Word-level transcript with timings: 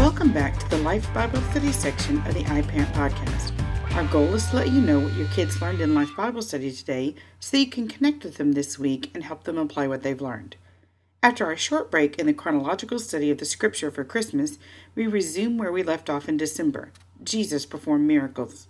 Welcome 0.00 0.32
back 0.32 0.58
to 0.58 0.68
the 0.70 0.78
Life 0.78 1.12
Bible 1.12 1.42
Study 1.50 1.72
section 1.72 2.26
of 2.26 2.32
the 2.32 2.42
iParent 2.44 2.90
podcast. 2.94 3.52
Our 3.94 4.04
goal 4.04 4.32
is 4.34 4.46
to 4.46 4.56
let 4.56 4.70
you 4.70 4.80
know 4.80 4.98
what 4.98 5.12
your 5.12 5.28
kids 5.28 5.60
learned 5.60 5.82
in 5.82 5.94
Life 5.94 6.16
Bible 6.16 6.40
Study 6.40 6.72
today 6.72 7.14
so 7.38 7.58
you 7.58 7.66
can 7.66 7.86
connect 7.86 8.24
with 8.24 8.38
them 8.38 8.52
this 8.52 8.78
week 8.78 9.10
and 9.14 9.22
help 9.22 9.44
them 9.44 9.58
apply 9.58 9.88
what 9.88 10.02
they've 10.02 10.20
learned. 10.20 10.56
After 11.22 11.44
our 11.44 11.54
short 11.54 11.90
break 11.90 12.18
in 12.18 12.24
the 12.24 12.32
chronological 12.32 12.98
study 12.98 13.30
of 13.30 13.36
the 13.36 13.44
scripture 13.44 13.90
for 13.90 14.02
Christmas, 14.02 14.58
we 14.94 15.06
resume 15.06 15.58
where 15.58 15.70
we 15.70 15.82
left 15.82 16.08
off 16.08 16.30
in 16.30 16.38
December. 16.38 16.92
Jesus 17.22 17.66
performed 17.66 18.08
miracles. 18.08 18.68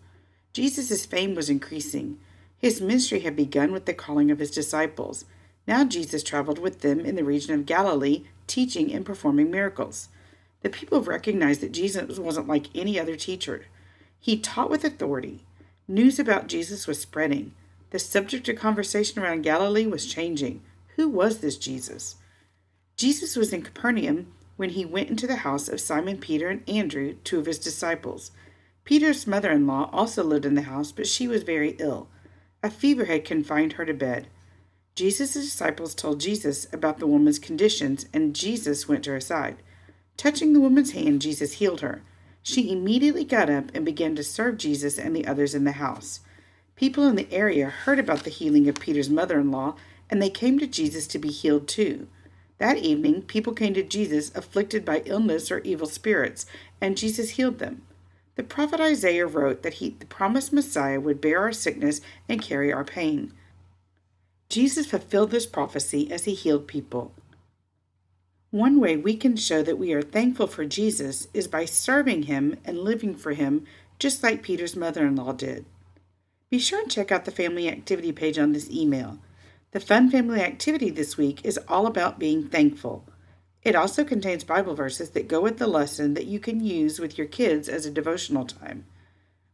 Jesus' 0.53 1.07
fame 1.07 1.37
was 1.37 1.49
increasing. 1.49 2.19
His 2.59 2.81
ministry 2.81 3.21
had 3.21 3.37
begun 3.37 3.71
with 3.71 3.87
the 3.87 3.95
calling 3.95 4.33
of 4.33 4.41
his 4.41 4.51
disciples. 4.51 5.27
Now 5.65 5.85
Jesus 5.85 6.25
traveled 6.25 6.59
with 6.59 6.81
them 6.81 6.99
in 6.99 7.15
the 7.15 7.23
region 7.23 7.55
of 7.55 7.67
Galilee, 7.67 8.25
teaching 8.49 8.93
and 8.93 9.07
performing 9.07 9.49
miracles. 9.49 10.09
The 10.63 10.71
people 10.71 11.01
recognized 11.03 11.61
that 11.63 11.73
Jesus 11.73 12.19
wasn't 12.19 12.49
like 12.49 12.67
any 12.75 12.99
other 12.99 13.17
teacher. 13.17 13.67
He 14.19 14.39
taught 14.39 14.71
with 14.71 14.85
authority. 14.85 15.45
News 15.89 16.19
about 16.19 16.47
Jesus 16.47 16.87
was 16.87 17.01
spreading. 17.01 17.55
The 17.91 17.99
subject 17.99 18.49
of 18.49 18.57
conversation 18.57 19.23
around 19.23 19.43
Galilee 19.43 19.87
was 19.87 20.07
changing. 20.07 20.63
Who 20.97 21.09
was 21.09 21.39
this 21.39 21.57
Jesus? 21.57 22.17
Jesus 22.97 23.37
was 23.37 23.53
in 23.53 23.63
Capernaum 23.63 24.33
when 24.57 24.71
he 24.71 24.85
went 24.85 25.09
into 25.09 25.27
the 25.27 25.37
house 25.37 25.69
of 25.69 25.81
Simon 25.81 26.19
Peter 26.19 26.49
and 26.49 26.69
Andrew, 26.69 27.15
two 27.25 27.39
of 27.39 27.47
his 27.47 27.59
disciples. 27.59 28.31
Peter's 28.85 29.27
mother 29.27 29.51
in 29.51 29.67
law 29.67 29.89
also 29.93 30.23
lived 30.23 30.45
in 30.45 30.55
the 30.55 30.63
house, 30.63 30.93
but 30.93 31.07
she 31.07 31.27
was 31.27 31.43
very 31.43 31.71
ill. 31.79 32.09
A 32.63 32.71
fever 32.71 33.07
had 33.07 33.25
confined 33.25 33.75
her 33.75 33.87
to 33.87 33.95
bed. 33.95 34.29
Jesus' 34.95 35.33
disciples 35.33 35.95
told 35.95 36.21
Jesus 36.21 36.67
about 36.75 36.99
the 36.99 37.07
woman's 37.07 37.39
conditions, 37.39 38.07
and 38.13 38.37
Jesus 38.37 38.87
went 38.87 39.05
to 39.05 39.13
her 39.13 39.21
side. 39.21 39.57
Touching 40.21 40.53
the 40.53 40.61
woman's 40.61 40.91
hand, 40.91 41.23
Jesus 41.23 41.53
healed 41.53 41.81
her. 41.81 42.03
She 42.43 42.71
immediately 42.71 43.25
got 43.25 43.49
up 43.49 43.71
and 43.73 43.87
began 43.87 44.15
to 44.17 44.23
serve 44.23 44.59
Jesus 44.59 44.99
and 44.99 45.17
the 45.17 45.27
others 45.27 45.55
in 45.55 45.65
the 45.65 45.73
house. 45.73 46.21
People 46.77 47.07
in 47.07 47.17
the 47.17 47.33
area 47.33 47.71
heard 47.71 47.99
about 47.99 48.25
the 48.25 48.31
healing 48.31 48.69
of 48.69 48.75
Peter's 48.75 49.09
mother 49.09 49.41
in 49.41 49.51
law, 49.51 49.77
and 50.11 50.21
they 50.21 50.29
came 50.29 50.59
to 50.59 50.67
Jesus 50.67 51.07
to 51.07 51.19
be 51.19 51.31
healed 51.31 51.67
too. 51.67 52.07
That 52.59 52.77
evening, 52.77 53.23
people 53.23 53.55
came 53.55 53.73
to 53.73 53.83
Jesus 53.83 54.31
afflicted 54.35 54.85
by 54.85 55.01
illness 55.07 55.51
or 55.51 55.61
evil 55.61 55.87
spirits, 55.87 56.45
and 56.83 56.99
Jesus 56.99 57.31
healed 57.31 57.59
them. 57.59 57.81
The 58.35 58.43
prophet 58.43 58.79
Isaiah 58.79 59.27
wrote 59.27 59.63
that 59.63 59.75
he, 59.81 59.97
the 60.01 60.05
promised 60.05 60.53
Messiah 60.53 61.01
would 61.01 61.23
bear 61.23 61.41
our 61.41 61.53
sickness 61.53 62.03
and 62.29 62.43
carry 62.43 62.71
our 62.71 62.85
pain. 62.85 63.33
Jesus 64.51 64.85
fulfilled 64.85 65.31
this 65.31 65.47
prophecy 65.47 66.13
as 66.13 66.27
he 66.27 66.35
healed 66.35 66.69
people. 66.69 67.15
One 68.51 68.81
way 68.81 68.97
we 68.97 69.17
can 69.17 69.37
show 69.37 69.63
that 69.63 69.79
we 69.79 69.93
are 69.93 70.03
thankful 70.03 70.49
for 70.49 70.65
Jesus 70.65 71.29
is 71.33 71.47
by 71.47 71.67
serving 71.67 72.25
him 72.25 72.57
and 72.65 72.79
living 72.79 73.15
for 73.15 73.33
him, 73.33 73.65
just 74.01 74.25
like 74.25 74.43
Peter's 74.43 74.75
mother 74.75 75.07
in 75.07 75.15
law 75.15 75.33
did. 75.33 75.67
Be 76.51 76.59
sure 76.59 76.81
and 76.81 76.91
check 76.91 77.13
out 77.13 77.27
the 77.27 77.31
family 77.31 77.69
activity 77.69 78.11
page 78.11 78.39
on 78.39 78.51
this 78.51 78.69
email. 78.69 79.21
The 79.71 79.79
fun 79.79 80.11
family 80.11 80.41
activity 80.41 80.91
this 80.91 81.17
week 81.17 81.45
is 81.45 81.61
all 81.69 81.87
about 81.87 82.19
being 82.19 82.49
thankful. 82.49 83.05
It 83.63 83.77
also 83.77 84.03
contains 84.03 84.43
Bible 84.43 84.75
verses 84.75 85.11
that 85.11 85.29
go 85.29 85.41
with 85.41 85.59
the 85.59 85.69
lesson 85.69 86.15
that 86.15 86.27
you 86.27 86.41
can 86.41 86.59
use 86.59 86.99
with 86.99 87.17
your 87.17 87.29
kids 87.29 87.69
as 87.69 87.87
a 87.87 87.91
devotional 87.91 88.47
time. 88.47 88.85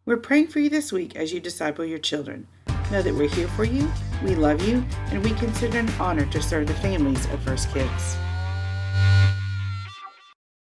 We're 0.06 0.16
praying 0.16 0.46
for 0.46 0.60
you 0.60 0.70
this 0.70 0.90
week 0.90 1.14
as 1.16 1.34
you 1.34 1.40
disciple 1.40 1.84
your 1.84 1.98
children. 1.98 2.46
Know 2.90 3.02
that 3.02 3.14
we're 3.14 3.28
here 3.28 3.48
for 3.48 3.64
you, 3.64 3.92
we 4.24 4.34
love 4.34 4.66
you, 4.66 4.82
and 5.10 5.22
we 5.22 5.32
consider 5.32 5.80
it 5.80 5.84
an 5.84 5.90
honor 6.00 6.24
to 6.24 6.40
serve 6.40 6.68
the 6.68 6.74
families 6.74 7.26
of 7.26 7.42
First 7.42 7.70
Kids. 7.74 8.16